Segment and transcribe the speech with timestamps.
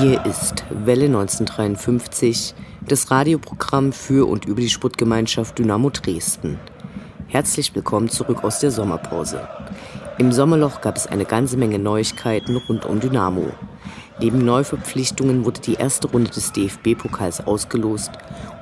[0.00, 2.54] Hier ist Welle 1953,
[2.88, 6.58] das Radioprogramm für und über die Sportgemeinschaft Dynamo Dresden.
[7.28, 9.46] Herzlich willkommen zurück aus der Sommerpause.
[10.16, 13.50] Im Sommerloch gab es eine ganze Menge Neuigkeiten rund um Dynamo.
[14.20, 18.10] Neben Neuverpflichtungen wurde die erste Runde des DFB-Pokals ausgelost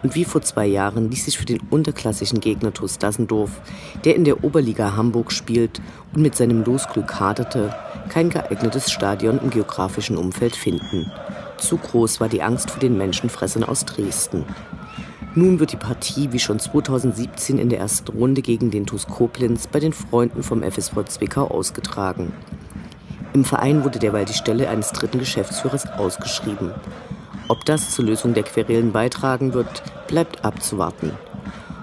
[0.02, 3.60] und wie vor zwei Jahren ließ sich für den unterklassischen Gegner TuS Dassendorf,
[4.04, 5.80] der in der Oberliga Hamburg spielt
[6.14, 7.74] und mit seinem Losglück haderte,
[8.08, 11.10] kein geeignetes Stadion im geografischen Umfeld finden.
[11.58, 14.44] Zu groß war die Angst vor den Menschenfressern aus Dresden.
[15.34, 19.66] Nun wird die Partie wie schon 2017 in der ersten Runde gegen den TuS Koblenz
[19.66, 22.32] bei den Freunden vom FSV Zwickau ausgetragen.
[23.34, 26.72] Im Verein wurde derweil die Stelle eines dritten Geschäftsführers ausgeschrieben.
[27.48, 31.12] Ob das zur Lösung der Querelen beitragen wird, bleibt abzuwarten.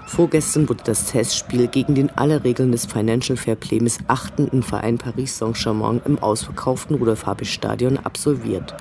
[0.06, 6.00] Vorgestern wurde das Testspiel gegen den alle Regeln des Financial Fairplay missachtenden Verein Paris Saint-Germain
[6.06, 8.74] im ausverkauften Rudolf-Habich-Stadion absolviert.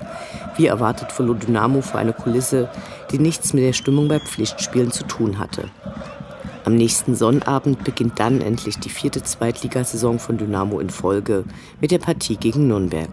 [0.56, 2.70] Wie erwartet verlor Dynamo vor einer Kulisse,
[3.12, 5.70] die nichts mit der Stimmung bei Pflichtspielen zu tun hatte.
[6.64, 11.44] Am nächsten Sonnabend beginnt dann endlich die vierte Zweitligasaison von Dynamo in Folge
[11.82, 13.10] mit der Partie gegen Nürnberg.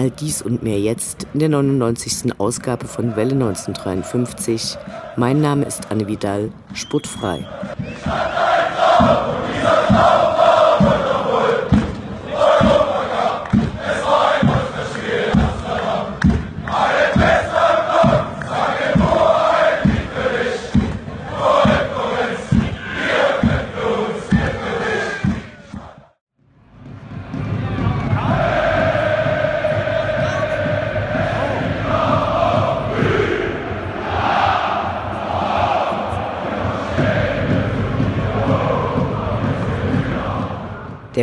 [0.00, 2.32] All dies und mehr jetzt in der 99.
[2.38, 4.78] Ausgabe von Welle 1953.
[5.16, 7.46] Mein Name ist Anne Vidal, sportfrei.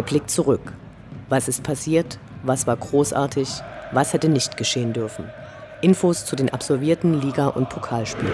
[0.08, 0.74] Blick zurück.
[1.30, 2.18] Was ist passiert?
[2.44, 3.50] Was war großartig?
[3.92, 5.30] Was hätte nicht geschehen dürfen?
[5.82, 8.34] Infos zu den absolvierten Liga- und Pokalspielen.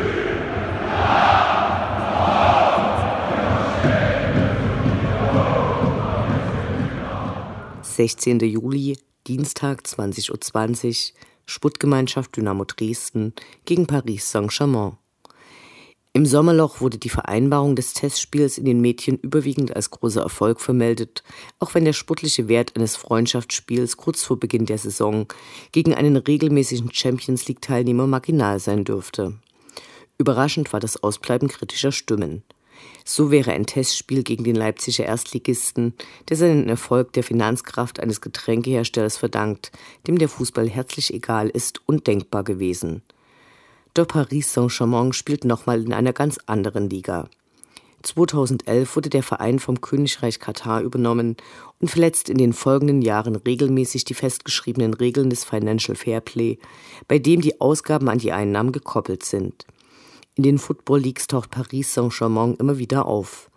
[7.84, 8.44] »16.
[8.46, 8.98] Juli,
[9.28, 13.34] Dienstag, 20.20 Uhr, Sputtgemeinschaft Dynamo Dresden
[13.66, 14.98] gegen Paris Saint-Germain.
[16.16, 21.24] Im Sommerloch wurde die Vereinbarung des Testspiels in den Medien überwiegend als großer Erfolg vermeldet,
[21.58, 25.26] auch wenn der sportliche Wert eines Freundschaftsspiels kurz vor Beginn der Saison
[25.72, 29.40] gegen einen regelmäßigen Champions League-Teilnehmer marginal sein dürfte.
[30.20, 32.44] Überraschend war das Ausbleiben kritischer Stimmen.
[33.04, 35.96] So wäre ein Testspiel gegen den Leipziger Erstligisten,
[36.30, 39.72] der seinen Erfolg der Finanzkraft eines Getränkeherstellers verdankt,
[40.06, 43.02] dem der Fußball herzlich egal ist, undenkbar gewesen.
[43.94, 47.30] Doch Paris Saint-Germain spielt nochmal in einer ganz anderen Liga.
[48.02, 51.38] 2011 wurde der Verein vom Königreich Katar übernommen
[51.80, 56.58] und verletzt in den folgenden Jahren regelmäßig die festgeschriebenen Regeln des Financial Fairplay,
[57.08, 59.68] bei dem die Ausgaben an die Einnahmen gekoppelt sind.
[60.36, 63.52] In den Football Leagues taucht Paris Saint-Germain immer wieder auf.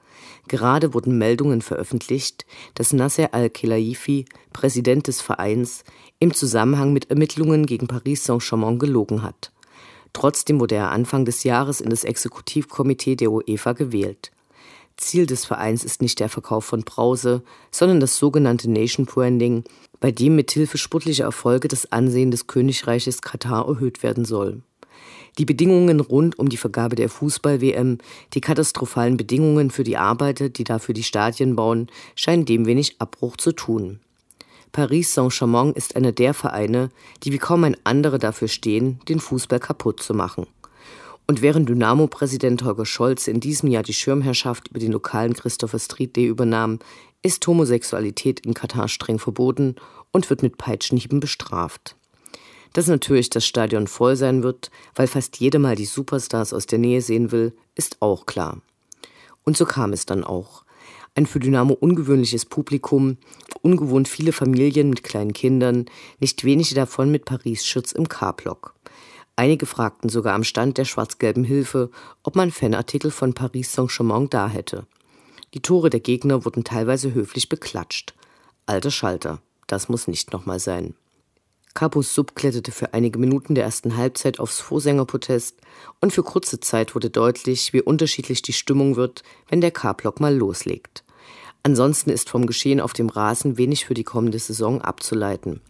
[0.49, 5.83] Gerade wurden Meldungen veröffentlicht, dass Nasser al-Khelaifi, Präsident des Vereins,
[6.19, 9.51] im Zusammenhang mit Ermittlungen gegen Paris Saint-Germain gelogen hat.
[10.17, 14.33] Trotzdem wurde er Anfang des Jahres in das Exekutivkomitee der UEFA gewählt.
[14.97, 19.65] Ziel des Vereins ist nicht der Verkauf von Brause, sondern das sogenannte Nation Branding,
[20.01, 24.63] bei dem mithilfe sportlicher Erfolge das Ansehen des Königreiches Katar erhöht werden soll.
[25.37, 27.99] Die Bedingungen rund um die Vergabe der Fußball-WM,
[28.33, 33.37] die katastrophalen Bedingungen für die Arbeiter, die dafür die Stadien bauen, scheinen dem wenig Abbruch
[33.37, 34.01] zu tun.
[34.77, 36.91] Paris Saint-Germain ist einer der Vereine,
[37.23, 40.47] die wie kaum ein anderer dafür stehen, den Fußball kaputt zu machen.
[41.27, 46.15] Und während Dynamo-Präsident Holger Scholz in diesem Jahr die Schirmherrschaft über den lokalen Christopher Street
[46.15, 46.79] Day übernahm,
[47.23, 49.77] ist Homosexualität in Katar streng verboten
[50.13, 51.97] und wird mit Peitschenhieben bestraft.
[52.75, 56.81] Dass natürlich das Stadion voll sein wird, weil fast jeder mal die Superstars aus der
[56.81, 58.61] Nähe sehen will, ist auch klar.
[59.43, 60.66] Und so kam es dann auch
[61.17, 63.17] ein für Dynamo ungewöhnliches Publikum,
[63.63, 65.87] ungewohnt viele Familien mit kleinen Kindern,
[66.21, 68.75] nicht wenige davon mit Paris-Schutz im K-Block.
[69.35, 71.91] Einige fragten sogar am Stand der schwarz-gelben Hilfe,
[72.23, 74.87] ob man Fanartikel von Paris Saint-Germain da hätte.
[75.55, 78.15] Die Tore der Gegner wurden teilweise höflich beklatscht.
[78.67, 80.95] Alter Schalter, das muss nicht nochmal sein.
[81.75, 85.61] Capus Sub kletterte für einige Minuten der ersten Halbzeit aufs Vorsängerprotest
[86.01, 90.35] und für kurze Zeit wurde deutlich, wie unterschiedlich die Stimmung wird, wenn der K-Block mal
[90.35, 91.05] loslegt.
[91.67, 95.61] Ansonsten ist vom Geschehen auf dem Rasen wenig für die kommende Saison abzuleiten.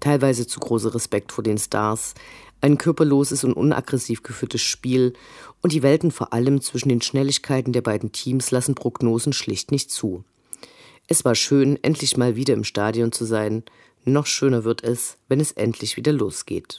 [0.00, 2.14] Teilweise zu großer Respekt vor den Stars,
[2.62, 5.12] ein körperloses und unaggressiv geführtes Spiel
[5.60, 9.90] und die Welten vor allem zwischen den Schnelligkeiten der beiden Teams lassen Prognosen schlicht nicht
[9.90, 10.24] zu.
[11.08, 13.64] Es war schön, endlich mal wieder im Stadion zu sein
[14.06, 16.78] noch schöner wird es, wenn es endlich wieder losgeht.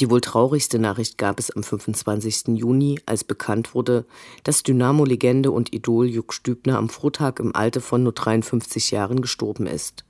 [0.00, 2.56] Die wohl traurigste Nachricht gab es am 25.
[2.56, 4.06] Juni, als bekannt wurde,
[4.44, 9.66] dass Dynamo-Legende und Idol Juck Stübner am Vortag im Alter von nur 53 Jahren gestorben
[9.66, 10.04] ist.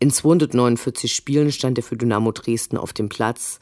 [0.00, 3.60] In 249 Spielen stand er für Dynamo Dresden auf dem Platz.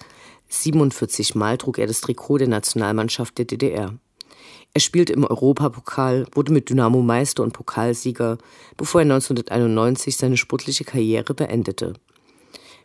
[0.48, 3.94] 47 Mal trug er das Trikot der Nationalmannschaft der DDR.
[4.72, 8.38] Er spielte im Europapokal, wurde mit Dynamo Meister und Pokalsieger,
[8.78, 11.92] bevor er 1991 seine sportliche Karriere beendete.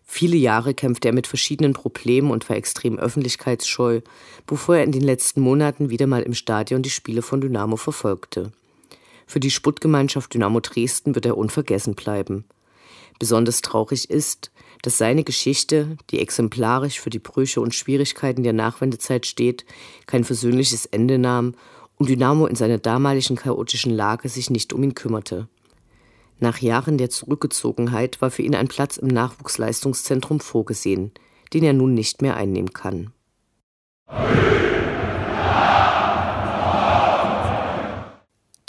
[0.05, 4.01] Viele Jahre kämpfte er mit verschiedenen Problemen und war extrem öffentlichkeitsscheu,
[4.45, 8.51] bevor er in den letzten Monaten wieder mal im Stadion die Spiele von Dynamo verfolgte.
[9.25, 12.45] Für die Sputtgemeinschaft Dynamo Dresden wird er unvergessen bleiben.
[13.17, 14.51] Besonders traurig ist,
[14.83, 19.65] dass seine Geschichte, die exemplarisch für die Brüche und Schwierigkeiten der Nachwendezeit steht,
[20.05, 21.55] kein versöhnliches Ende nahm
[21.97, 25.47] und Dynamo in seiner damaligen chaotischen Lage sich nicht um ihn kümmerte.
[26.39, 31.11] Nach Jahren der Zurückgezogenheit war für ihn ein Platz im Nachwuchsleistungszentrum vorgesehen,
[31.53, 33.11] den er nun nicht mehr einnehmen kann.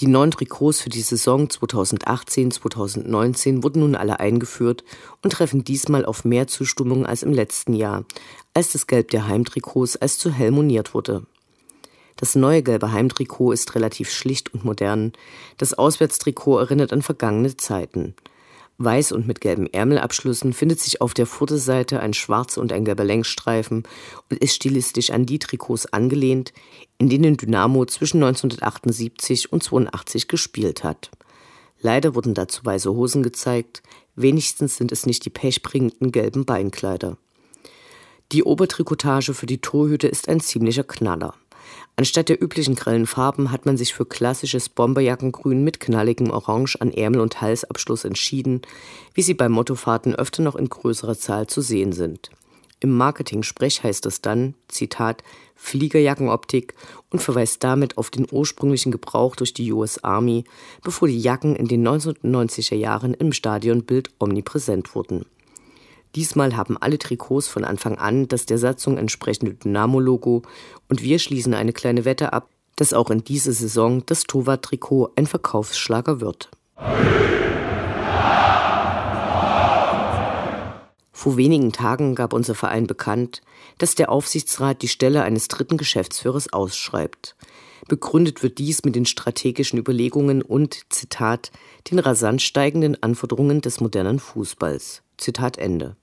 [0.01, 4.85] Die neuen Trikots für die Saison 2018-2019 wurden nun alle eingeführt
[5.23, 8.05] und treffen diesmal auf mehr Zustimmung als im letzten Jahr,
[8.53, 11.25] als das Gelb der Heimtrikots als zu hell moniert wurde.
[12.17, 15.13] Das neue gelbe Heimtrikot ist relativ schlicht und modern.
[15.59, 18.15] Das Auswärtstrikot erinnert an vergangene Zeiten.
[18.79, 23.05] Weiß und mit gelben Ärmelabschlüssen findet sich auf der Vorderseite ein schwarzer und ein gelber
[23.05, 23.85] Längsstreifen
[24.31, 26.53] und ist stilistisch an die Trikots angelehnt,
[26.99, 31.11] in denen Dynamo zwischen 1978 und 82 gespielt hat.
[31.81, 33.83] Leider wurden dazu weiße Hosen gezeigt,
[34.15, 37.17] wenigstens sind es nicht die pechbringenden gelben Beinkleider.
[38.33, 41.35] Die Obertrikotage für die Torhüte ist ein ziemlicher Knaller.
[41.97, 46.93] Anstatt der üblichen grellen Farben hat man sich für klassisches Bomberjackengrün mit knalligem Orange an
[46.93, 48.63] Ärmel und Halsabschluss entschieden,
[49.15, 52.31] wie sie bei Mottofahrten öfter noch in größerer Zahl zu sehen sind.
[52.81, 55.23] Im Marketing-Sprech heißt es dann, Zitat,
[55.55, 56.75] Fliegerjackenoptik
[57.11, 60.45] und verweist damit auf den ursprünglichen Gebrauch durch die US Army,
[60.83, 65.25] bevor die Jacken in den 1990er Jahren im Stadionbild omnipräsent wurden.
[66.17, 70.41] Diesmal haben alle Trikots von Anfang an das der Satzung entsprechende Dynamo-Logo
[70.89, 75.27] und wir schließen eine kleine Wette ab, dass auch in dieser Saison das Torwart-Trikot ein
[75.27, 76.49] Verkaufsschlager wird.
[81.13, 83.43] Vor wenigen Tagen gab unser Verein bekannt,
[83.77, 87.37] dass der Aufsichtsrat die Stelle eines dritten Geschäftsführers ausschreibt.
[87.89, 91.51] Begründet wird dies mit den strategischen Überlegungen und, Zitat,
[91.91, 95.03] den rasant steigenden Anforderungen des modernen Fußballs.
[95.19, 95.95] Zitat Ende.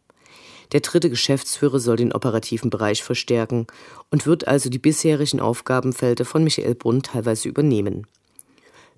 [0.73, 3.67] Der dritte Geschäftsführer soll den operativen Bereich verstärken
[4.09, 8.07] und wird also die bisherigen Aufgabenfelder von Michael Brunn teilweise übernehmen.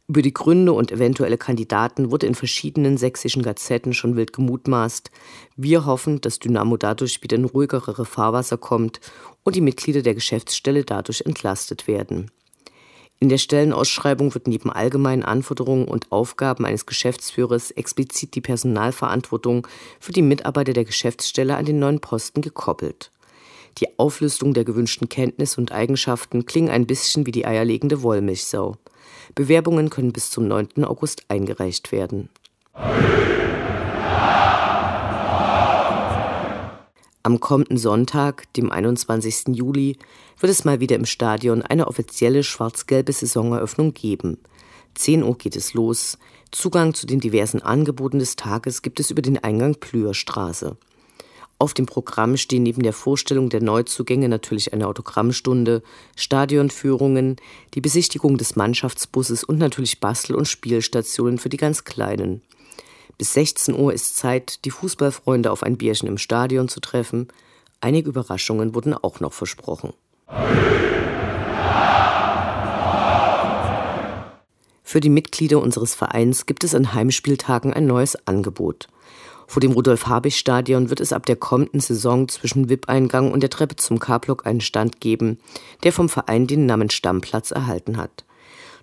[0.08, 5.10] Über die Gründe und eventuelle Kandidaten wurde in verschiedenen sächsischen Gazetten schon wild gemutmaßt.
[5.58, 9.02] Wir hoffen, dass Dynamo dadurch wieder in ruhigere Fahrwasser kommt
[9.44, 12.32] und die Mitglieder der Geschäftsstelle dadurch entlastet werden.
[13.20, 19.68] In der Stellenausschreibung wird neben allgemeinen Anforderungen und Aufgaben eines Geschäftsführers explizit die Personalverantwortung
[20.00, 23.12] für die Mitarbeiter der Geschäftsstelle an den neuen Posten gekoppelt.
[23.78, 28.78] Die Auflistung der gewünschten Kenntnisse und Eigenschaften klingen ein bisschen wie die eierlegende Wollmilchsau.
[29.34, 30.84] Bewerbungen können bis zum 9.
[30.86, 32.30] August eingereicht werden.
[37.26, 39.56] Am kommenden Sonntag, dem 21.
[39.56, 39.98] Juli,
[40.40, 44.38] wird es mal wieder im Stadion eine offizielle schwarz-gelbe Saisoneröffnung geben.
[44.94, 46.20] 10 Uhr geht es los.
[46.52, 50.78] Zugang zu den diversen Angeboten des Tages gibt es über den Eingang Plüherstraße.
[51.58, 55.82] Auf dem Programm stehen neben der Vorstellung der Neuzugänge natürlich eine Autogrammstunde,
[56.16, 57.38] Stadionführungen,
[57.74, 62.44] die Besichtigung des Mannschaftsbusses und natürlich Bastel- und Spielstationen für die ganz Kleinen.
[63.18, 67.28] Bis 16 Uhr ist Zeit, die Fußballfreunde auf ein Bierchen im Stadion zu treffen.
[67.82, 69.94] Einige Überraschungen wurden auch noch versprochen.
[74.84, 78.88] Für die Mitglieder unseres Vereins gibt es an Heimspieltagen ein neues Angebot.
[79.48, 84.00] Vor dem Rudolf-Habich-Stadion wird es ab der kommenden Saison zwischen VIP-Eingang und der Treppe zum
[84.00, 85.40] K-Block einen Stand geben,
[85.84, 88.26] der vom Verein den Namen Stammplatz erhalten hat.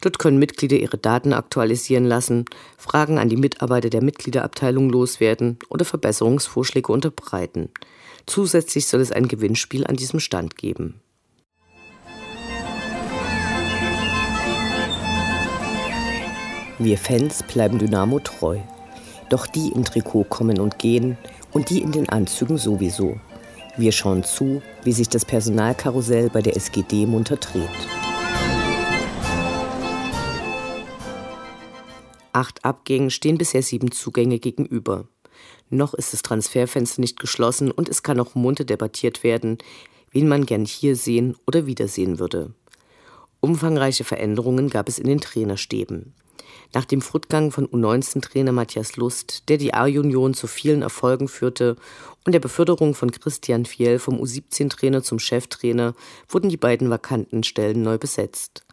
[0.03, 2.45] Dort können Mitglieder ihre Daten aktualisieren lassen,
[2.77, 7.71] Fragen an die Mitarbeiter der Mitgliederabteilung loswerden oder Verbesserungsvorschläge unterbreiten.
[8.27, 11.01] Zusätzlich soll es ein Gewinnspiel an diesem Stand geben.
[16.81, 18.59] Wir Fans bleiben Dynamo treu.
[19.31, 21.17] Doch die im Trikot kommen und gehen
[21.53, 23.21] und die in den Anzügen sowieso.
[23.77, 28.02] Wir schauen zu, wie sich das Personalkarussell bei der SGD munter dreht.
[32.33, 35.07] Acht Abgängen stehen bisher sieben Zugänge gegenüber.
[35.69, 39.59] Noch ist das Transferfenster nicht geschlossen und es kann auch munter debattiert werden,
[40.11, 42.55] wen man gern hier sehen oder wiedersehen würde.
[43.41, 46.15] Umfangreiche Veränderungen gab es in den Trainerstäben.
[46.75, 51.77] Nach dem Fortgang von U19-Trainer Matthias Lust, der die A-Union zu vielen Erfolgen führte,
[52.25, 55.95] und der Beförderung von Christian Fiel vom U17-Trainer zum Cheftrainer
[56.29, 58.65] wurden die beiden vakanten Stellen neu besetzt.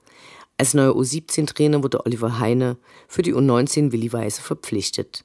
[0.60, 2.76] Als neuer U17-Trainer wurde Oliver Heine,
[3.08, 5.24] für die U19 Willi Weise verpflichtet.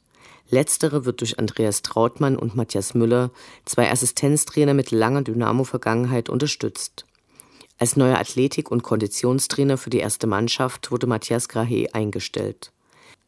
[0.48, 3.32] Letztere wird durch Andreas Trautmann und Matthias Müller,
[3.64, 7.04] zwei Assistenztrainer mit langer Dynamo-Vergangenheit, unterstützt.
[7.80, 12.70] Als neuer Athletik- und Konditionstrainer für die erste Mannschaft wurde Matthias Grahe eingestellt.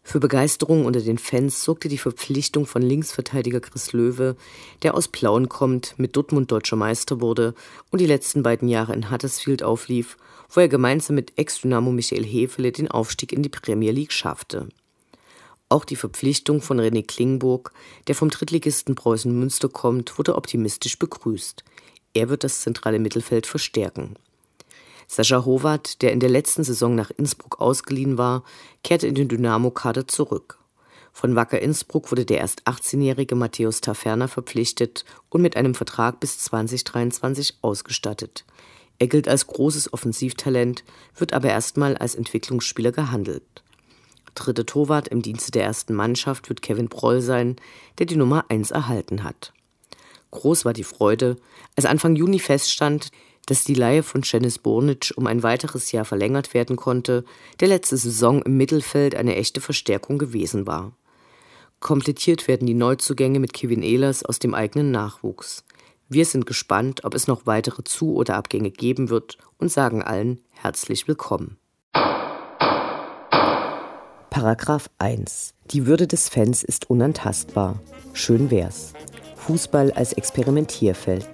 [0.05, 4.37] Für Begeisterung unter den Fans sorgte die Verpflichtung von Linksverteidiger Chris Löwe,
[4.85, 7.57] der aus Plauen kommt, mit Dortmund deutscher Meister wurde
[7.91, 10.17] und die letzten beiden Jahre in Huddersfield auflief,
[10.51, 14.69] wo er gemeinsam mit Ex-Dynamo Michael Hefele den Aufstieg in die Premier League schaffte.
[15.69, 17.73] Auch die Verpflichtung von René Klingburg,
[18.07, 21.65] der vom Drittligisten Preußen Münster kommt, wurde optimistisch begrüßt.
[22.15, 24.15] Er wird das zentrale Mittelfeld verstärken.
[25.09, 28.45] Sascha Howard, der in der letzten Saison nach Innsbruck ausgeliehen war,
[28.83, 30.59] kehrte in den Dynamo-Kader zurück.
[31.13, 36.39] Von Wacker Innsbruck wurde der erst 18-jährige Matthäus Taferner verpflichtet und mit einem Vertrag bis
[36.41, 38.45] 2023 ausgestattet.
[38.99, 40.85] Er gilt als großes Offensivtalent,
[41.17, 43.63] wird aber erstmal als Entwicklungsspieler gehandelt.
[44.35, 47.57] Dritte Torwart im Dienste der ersten Mannschaft wird Kevin Broll sein,
[47.99, 49.53] der die Nummer 1 erhalten hat.
[50.31, 51.37] Groß war die Freude,
[51.77, 53.11] als Anfang Juni feststand,
[53.47, 57.25] dass die Leihe von Janis Bornic um ein weiteres Jahr verlängert werden konnte,
[57.61, 60.93] der letzte Saison im Mittelfeld eine echte Verstärkung gewesen war.
[61.81, 65.65] Komplettiert werden die Neuzugänge mit Kevin Ehlers aus dem eigenen Nachwuchs.
[66.09, 70.41] Wir sind gespannt, ob es noch weitere Zu- oder Abgänge geben wird und sagen allen
[70.51, 71.57] herzlich willkommen.
[74.31, 75.55] Paragraph 1.
[75.73, 77.81] Die Würde des Fans ist unantastbar.
[78.13, 78.93] Schön wär's.
[79.35, 81.27] Fußball als Experimentierfeld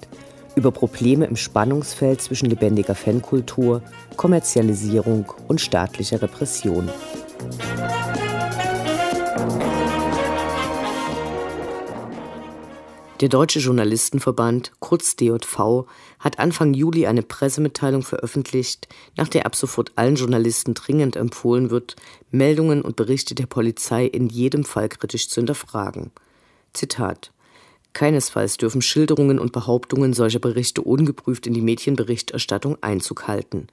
[0.55, 3.83] über Probleme im Spannungsfeld zwischen lebendiger Fankultur,
[4.17, 6.91] Kommerzialisierung und staatlicher Repression.
[13.23, 15.87] Der Deutsche Journalistenverband, kurz DJV,
[16.19, 21.95] hat Anfang Juli eine Pressemitteilung veröffentlicht, nach der ab sofort allen Journalisten dringend empfohlen wird,
[22.33, 26.11] Meldungen und Berichte der Polizei in jedem Fall kritisch zu hinterfragen.
[26.73, 27.31] Zitat
[27.93, 33.69] Keinesfalls dürfen Schilderungen und Behauptungen solcher Berichte ungeprüft in die Medienberichterstattung Einzug halten.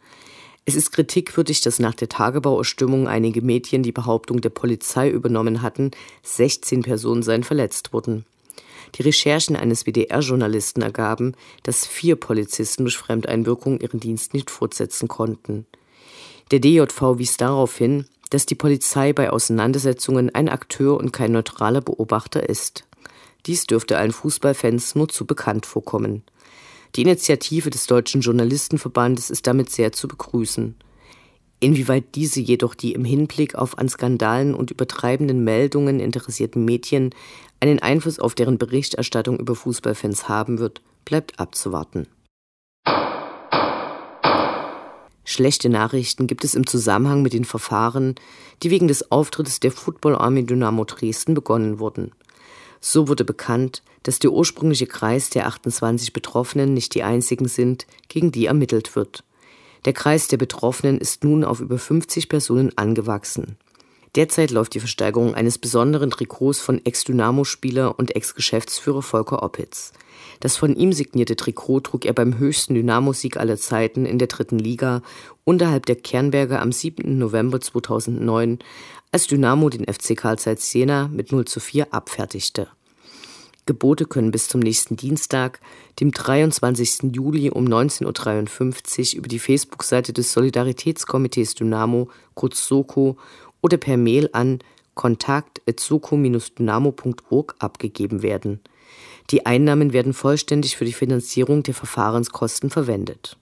[0.65, 5.89] Es ist kritikwürdig, dass nach der Tagebauerstimmung einige Medien die Behauptung der Polizei übernommen hatten,
[6.21, 8.25] 16 Personen seien verletzt worden.
[8.95, 15.65] Die Recherchen eines WDR-Journalisten ergaben, dass vier Polizisten durch Fremdeinwirkung ihren Dienst nicht fortsetzen konnten.
[16.51, 21.81] Der DJV wies darauf hin, dass die Polizei bei Auseinandersetzungen ein Akteur und kein neutraler
[21.81, 22.85] Beobachter ist.
[23.45, 26.23] Dies dürfte allen Fußballfans nur zu bekannt vorkommen.
[26.95, 30.75] Die Initiative des Deutschen Journalistenverbandes ist damit sehr zu begrüßen.
[31.61, 37.13] Inwieweit diese jedoch die im Hinblick auf an Skandalen und übertreibenden Meldungen interessierten Medien
[37.59, 42.07] einen Einfluss auf deren Berichterstattung über Fußballfans haben wird, bleibt abzuwarten.
[45.25, 48.15] Schlechte Nachrichten gibt es im Zusammenhang mit den Verfahren,
[48.63, 52.11] die wegen des Auftrittes der Football Army Dynamo Dresden begonnen wurden.
[52.81, 58.31] So wurde bekannt, dass der ursprüngliche Kreis der 28 Betroffenen nicht die einzigen sind, gegen
[58.31, 59.23] die ermittelt wird.
[59.85, 63.57] Der Kreis der Betroffenen ist nun auf über 50 Personen angewachsen.
[64.15, 69.93] Derzeit läuft die Versteigerung eines besonderen Trikots von Ex-Dynamo-Spieler und Ex-Geschäftsführer Volker Oppitz.
[70.39, 74.57] Das von ihm signierte Trikot trug er beim höchsten Dynamo-Sieg aller Zeiten in der dritten
[74.57, 75.01] Liga
[75.43, 77.17] unterhalb der Kernberger am 7.
[77.17, 78.59] November 2009,
[79.11, 82.67] als Dynamo den FC Karl Zeiss Jena mit 0 zu 4 abfertigte.
[83.65, 85.59] Gebote können bis zum nächsten Dienstag,
[85.99, 87.13] dem 23.
[87.13, 93.17] Juli um 19.53 Uhr über die Facebook-Seite des Solidaritätskomitees Dynamo, kurz SOKO,
[93.61, 94.59] oder per Mail an
[94.95, 98.59] kontakt.soko-dynamo.org abgegeben werden.
[99.29, 103.37] Die Einnahmen werden vollständig für die Finanzierung der Verfahrenskosten verwendet.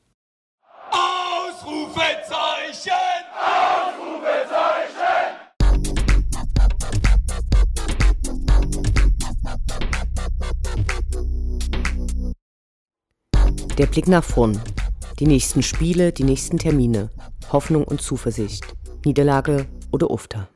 [13.78, 14.60] Der Blick nach vorn.
[15.20, 17.10] Die nächsten Spiele, die nächsten Termine.
[17.52, 18.66] Hoffnung und Zuversicht.
[19.06, 20.50] Niederlage oder Ufter.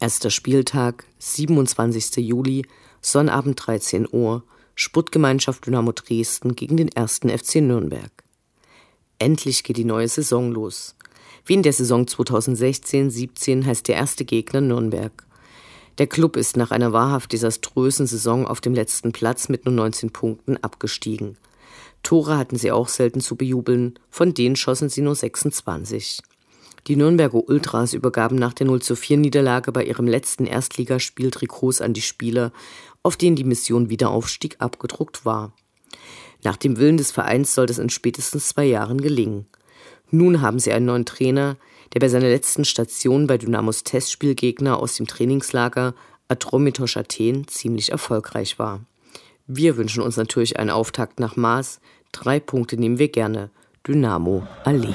[0.00, 2.16] Erster Spieltag, 27.
[2.16, 2.66] Juli,
[3.00, 8.10] Sonnabend 13 Uhr, Sportgemeinschaft Dynamo Dresden gegen den ersten FC Nürnberg.
[9.18, 10.94] Endlich geht die neue Saison los.
[11.46, 15.26] Wie in der Saison 2016-17 heißt der erste Gegner Nürnberg.
[15.98, 20.10] Der Club ist nach einer wahrhaft desaströsen Saison auf dem letzten Platz mit nur 19
[20.10, 21.36] Punkten abgestiegen.
[22.02, 26.20] Tore hatten sie auch selten zu bejubeln, von denen schossen sie nur 26.
[26.86, 31.80] Die Nürnberger Ultras übergaben nach der 0 zu 4 Niederlage bei ihrem letzten Erstligaspiel Trikots
[31.80, 32.52] an die Spieler,
[33.02, 35.54] auf denen die Mission Wiederaufstieg abgedruckt war.
[36.42, 39.46] Nach dem Willen des Vereins soll das in spätestens zwei Jahren gelingen.
[40.10, 41.56] Nun haben sie einen neuen Trainer,
[41.94, 45.94] der bei seiner letzten Station bei Dynamos Testspielgegner aus dem Trainingslager
[46.28, 48.80] Atromitos Athen ziemlich erfolgreich war.
[49.46, 51.80] Wir wünschen uns natürlich einen Auftakt nach Maß.
[52.12, 53.50] Drei Punkte nehmen wir gerne.
[53.86, 54.94] Dynamo Allee.